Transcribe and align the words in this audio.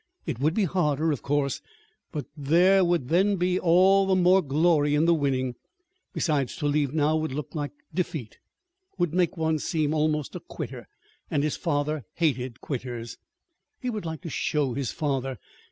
It 0.25 0.39
would 0.39 0.55
be 0.55 0.63
harder, 0.63 1.11
of 1.11 1.21
course; 1.21 1.61
but 2.11 2.25
there 2.35 2.83
would 2.83 3.09
then 3.09 3.35
be 3.35 3.59
all 3.59 4.07
the 4.07 4.15
more 4.15 4.41
glory 4.41 4.95
in 4.95 5.05
the 5.05 5.13
winning. 5.13 5.53
Besides, 6.11 6.55
to 6.55 6.65
leave 6.65 6.91
now 6.91 7.15
would 7.15 7.31
look 7.31 7.53
like 7.53 7.71
defeat 7.93 8.39
would 8.97 9.13
make 9.13 9.37
one 9.37 9.59
seem 9.59 9.93
almost 9.93 10.33
like 10.33 10.41
a 10.41 10.45
quitter. 10.47 10.87
And 11.29 11.43
his 11.43 11.55
father 11.55 12.03
hated 12.15 12.61
quitters! 12.61 13.19
He 13.79 13.91
would 13.91 14.03
like 14.05 14.21
to 14.23 14.29
show 14.31 14.73
his 14.73 14.91
father. 14.91 15.37